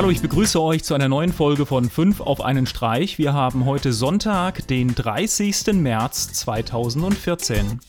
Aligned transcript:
Hallo, 0.00 0.08
ich 0.08 0.22
begrüße 0.22 0.58
euch 0.62 0.82
zu 0.82 0.94
einer 0.94 1.10
neuen 1.10 1.30
Folge 1.30 1.66
von 1.66 1.90
5 1.90 2.22
auf 2.22 2.40
einen 2.40 2.64
Streich. 2.64 3.18
Wir 3.18 3.34
haben 3.34 3.66
heute 3.66 3.92
Sonntag, 3.92 4.66
den 4.66 4.94
30. 4.94 5.74
März 5.74 6.32
2014. 6.32 7.80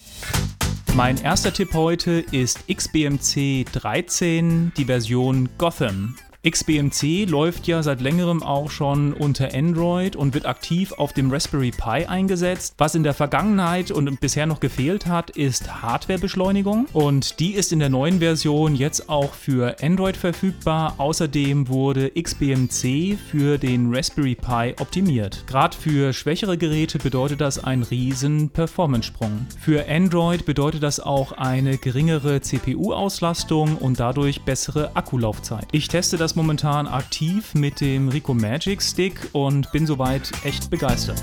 Mein 0.93 1.15
erster 1.21 1.53
Tipp 1.53 1.73
heute 1.73 2.19
ist 2.33 2.67
XBMC 2.67 3.65
13, 3.71 4.73
die 4.75 4.83
Version 4.83 5.47
Gotham. 5.57 6.17
XBMC 6.43 7.29
läuft 7.29 7.67
ja 7.67 7.83
seit 7.83 8.01
längerem 8.01 8.41
auch 8.41 8.71
schon 8.71 9.13
unter 9.13 9.53
Android 9.53 10.15
und 10.15 10.33
wird 10.33 10.47
aktiv 10.47 10.91
auf 10.93 11.13
dem 11.13 11.29
Raspberry 11.29 11.69
Pi 11.69 12.05
eingesetzt. 12.07 12.73
Was 12.79 12.95
in 12.95 13.03
der 13.03 13.13
Vergangenheit 13.13 13.91
und 13.91 14.19
bisher 14.19 14.47
noch 14.47 14.59
gefehlt 14.59 15.05
hat, 15.05 15.29
ist 15.29 15.83
Hardwarebeschleunigung 15.83 16.87
und 16.93 17.39
die 17.39 17.53
ist 17.53 17.71
in 17.71 17.77
der 17.77 17.89
neuen 17.89 18.17
Version 18.17 18.73
jetzt 18.73 19.07
auch 19.07 19.35
für 19.35 19.75
Android 19.83 20.17
verfügbar. 20.17 20.95
Außerdem 20.97 21.67
wurde 21.67 22.09
XBMC 22.19 23.19
für 23.29 23.59
den 23.59 23.93
Raspberry 23.93 24.33
Pi 24.33 24.73
optimiert. 24.79 25.43
Gerade 25.45 25.77
für 25.77 26.11
schwächere 26.11 26.57
Geräte 26.57 26.97
bedeutet 26.97 27.39
das 27.39 27.63
einen 27.63 27.83
riesen 27.83 28.49
Performance-Sprung. 28.49 29.45
Für 29.59 29.87
Android 29.87 30.47
bedeutet 30.47 30.81
das 30.81 30.99
auch 30.99 31.33
eine 31.33 31.77
geringere 31.77 32.41
CPU-Auslastung 32.41 33.77
und 33.77 33.99
dadurch 33.99 34.41
bessere 34.41 34.95
Akkulaufzeit. 34.95 35.67
Ich 35.71 35.87
teste 35.87 36.17
das 36.17 36.30
das 36.31 36.37
momentan 36.37 36.87
aktiv 36.87 37.53
mit 37.55 37.81
dem 37.81 38.07
Rico 38.07 38.33
Magic 38.33 38.81
Stick 38.81 39.27
und 39.33 39.69
bin 39.73 39.85
soweit 39.85 40.31
echt 40.45 40.69
begeistert. 40.69 41.21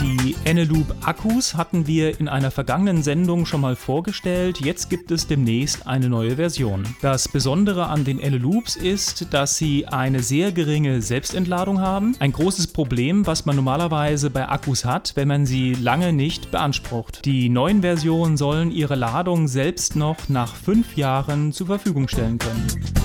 Die 0.00 0.34
Eneloop 0.44 0.92
Akkus 1.04 1.54
hatten 1.54 1.86
wir 1.86 2.18
in 2.18 2.26
einer 2.28 2.50
vergangenen 2.50 3.04
Sendung 3.04 3.46
schon 3.46 3.60
mal 3.60 3.76
vorgestellt. 3.76 4.60
Jetzt 4.60 4.90
gibt 4.90 5.12
es 5.12 5.28
demnächst 5.28 5.86
eine 5.86 6.08
neue 6.08 6.36
Version. 6.36 6.82
Das 7.02 7.28
Besondere 7.28 7.86
an 7.86 8.04
den 8.04 8.18
Eneloops 8.18 8.74
ist, 8.74 9.32
dass 9.32 9.56
sie 9.56 9.86
eine 9.86 10.20
sehr 10.20 10.50
geringe 10.50 11.00
Selbstentladung 11.00 11.80
haben. 11.80 12.16
Ein 12.18 12.32
großes 12.32 12.68
Problem, 12.68 13.28
was 13.28 13.46
man 13.46 13.54
normalerweise 13.54 14.28
bei 14.28 14.48
Akkus 14.48 14.84
hat, 14.84 15.12
wenn 15.14 15.28
man 15.28 15.46
sie 15.46 15.74
lange 15.74 16.12
nicht 16.12 16.50
beansprucht. 16.50 17.24
Die 17.24 17.48
neuen 17.48 17.82
Versionen 17.82 18.36
sollen 18.36 18.72
ihre 18.72 18.96
Ladung 18.96 19.46
selbst 19.46 19.94
noch 19.94 20.28
nach 20.28 20.56
fünf 20.56 20.96
Jahren 20.96 21.52
zur 21.52 21.68
Verfügung 21.68 22.08
stellen 22.08 22.38
können. 22.38 23.03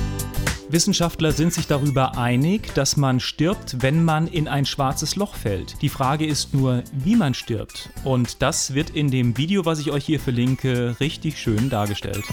Wissenschaftler 0.72 1.32
sind 1.32 1.52
sich 1.52 1.66
darüber 1.66 2.16
einig, 2.16 2.76
dass 2.76 2.96
man 2.96 3.20
stirbt, 3.20 3.82
wenn 3.82 4.06
man 4.06 4.28
in 4.28 4.48
ein 4.48 4.68
schwarzes 4.68 5.16
Loch 5.16 5.34
fällt. 5.34 5.82
Die 5.82 5.90
Frage 5.90 6.28
ist 6.28 6.54
nur, 6.54 6.84
wie 6.94 7.16
man 7.16 7.34
stirbt. 7.34 7.90
Und 8.04 8.44
das 8.44 8.76
wird 8.76 8.92
in 8.92 9.10
dem 9.10 9.36
Video, 9.36 9.66
was 9.66 9.80
ich 9.80 9.92
euch 9.92 10.06
hier 10.06 10.20
verlinke, 10.20 10.96
richtig 11.00 11.40
schön 11.40 11.72
dargestellt. 11.72 12.24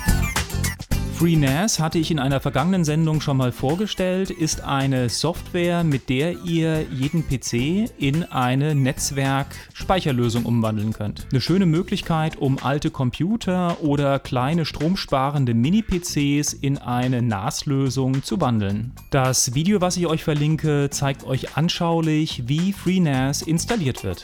FreeNAS 1.19 1.79
hatte 1.79 1.99
ich 1.99 2.11
in 2.11 2.19
einer 2.19 2.41
vergangenen 2.41 2.85
Sendung 2.85 3.23
schon 3.23 3.39
mal 3.39 3.51
vorgestellt, 3.51 4.29
ist 4.29 4.61
eine 4.61 5.09
Software, 5.09 5.83
mit 5.83 6.11
der 6.11 6.45
ihr 6.45 6.83
jeden 6.91 7.27
PC 7.27 7.91
in 7.97 8.25
eine 8.25 8.75
Netzwerk-Speicherlösung 8.75 10.45
umwandeln 10.45 10.93
könnt. 10.93 11.27
Eine 11.31 11.41
schöne 11.41 11.65
Möglichkeit, 11.65 12.37
um 12.37 12.59
alte 12.63 12.91
Computer 12.91 13.83
oder 13.83 14.19
kleine 14.19 14.67
stromsparende 14.67 15.55
Mini-PCs 15.55 16.53
in 16.53 16.77
eine 16.77 17.23
NAS-Lösung 17.23 18.23
zu 18.23 18.39
wandeln. 18.43 18.93
Das 19.09 19.55
Video, 19.55 19.81
was 19.81 19.97
ich 19.97 20.07
euch 20.07 20.23
verlinke, 20.23 20.91
zeigt 20.91 21.25
euch 21.25 21.57
anschaulich, 21.57 22.43
wie 22.47 22.75
FreeNAS 22.75 23.41
installiert 23.41 24.05
wird. 24.05 24.23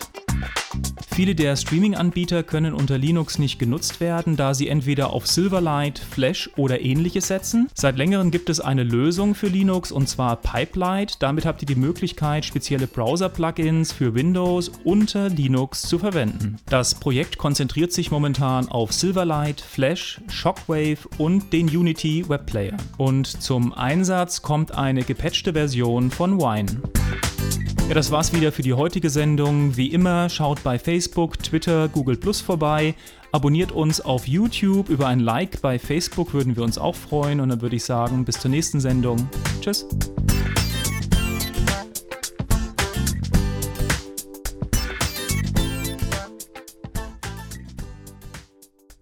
Viele 1.14 1.34
der 1.34 1.56
Streaming-Anbieter 1.56 2.42
können 2.42 2.72
unter 2.72 2.96
Linux 2.96 3.38
nicht 3.38 3.58
genutzt 3.58 4.00
werden, 4.00 4.36
da 4.36 4.54
sie 4.54 4.68
entweder 4.68 5.12
auf 5.12 5.26
Silverlight, 5.26 5.98
Flash 5.98 6.48
oder 6.56 6.80
ähnliches 6.80 7.28
setzen. 7.28 7.68
Seit 7.74 7.98
längerem 7.98 8.30
gibt 8.30 8.48
es 8.48 8.60
eine 8.60 8.82
Lösung 8.82 9.34
für 9.34 9.48
Linux 9.48 9.92
und 9.92 10.08
zwar 10.08 10.36
Pipelight. 10.36 11.22
Damit 11.22 11.44
habt 11.44 11.62
ihr 11.62 11.66
die 11.66 11.74
Möglichkeit, 11.74 12.46
spezielle 12.46 12.86
Browser-Plugins 12.86 13.92
für 13.92 14.14
Windows 14.14 14.70
unter 14.84 15.28
Linux 15.28 15.82
zu 15.82 15.98
verwenden. 15.98 16.56
Das 16.66 16.94
Projekt 16.94 17.36
konzentriert 17.36 17.92
sich 17.92 18.10
momentan 18.10 18.68
auf 18.68 18.92
Silverlight, 18.92 19.60
Flash, 19.60 20.20
Shockwave 20.28 20.98
und 21.18 21.52
den 21.52 21.68
Unity 21.68 22.28
Webplayer. 22.28 22.76
Und 22.96 23.26
zum 23.26 23.74
Einsatz 23.74 24.40
kommt 24.40 24.72
eine 24.72 25.02
gepatchte 25.02 25.52
Version 25.52 26.10
von 26.10 26.38
Wine. 26.38 26.80
Ja, 27.88 27.94
das 27.94 28.10
war's 28.10 28.32
wieder 28.32 28.52
für 28.52 28.62
die 28.62 28.72
heutige 28.72 29.10
Sendung. 29.10 29.76
Wie 29.76 29.88
immer, 29.88 30.28
schaut 30.28 30.62
bei 30.62 30.78
Facebook, 30.78 31.38
Twitter, 31.42 31.88
Google 31.88 32.16
Plus 32.16 32.40
vorbei. 32.40 32.94
Abonniert 33.32 33.72
uns 33.72 34.00
auf 34.00 34.26
YouTube. 34.26 34.88
Über 34.88 35.08
ein 35.08 35.20
Like 35.20 35.60
bei 35.60 35.78
Facebook 35.78 36.32
würden 36.32 36.56
wir 36.56 36.62
uns 36.62 36.78
auch 36.78 36.94
freuen. 36.94 37.40
Und 37.40 37.48
dann 37.48 37.60
würde 37.60 37.76
ich 37.76 37.84
sagen, 37.84 38.24
bis 38.24 38.38
zur 38.38 38.50
nächsten 38.50 38.80
Sendung. 38.80 39.28
Tschüss. 39.60 39.86